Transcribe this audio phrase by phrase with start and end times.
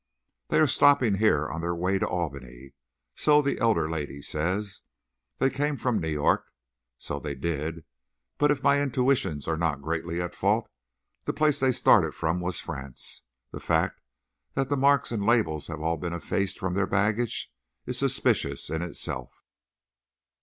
[0.47, 2.73] They are stopping here on their way to Albany
[3.13, 4.81] so the elder lady says.
[5.37, 6.51] They came from New York.
[6.97, 7.85] So they did,
[8.39, 10.67] but if my intuitions are not greatly at fault,
[11.25, 13.21] the place they started from was France.
[13.51, 14.01] The fact
[14.55, 17.51] that the marks and labels have all been effaced from their baggage
[17.85, 19.43] is suspicious in itself.